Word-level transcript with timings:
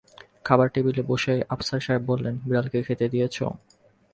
খাবার 0.43 0.67
টেবিলে 0.69 1.03
বসেই 1.03 1.41
আফসার 1.49 1.81
সাহেব 1.81 2.01
বললেন, 2.05 2.35
বিড়ালকে 2.39 2.77
খেতে 2.87 3.05
দিয়েছ? 3.09 3.37